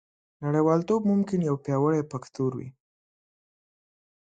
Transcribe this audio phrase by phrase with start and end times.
[0.45, 2.69] نړیوالتوب ممکن یو پیاوړی فکتور وي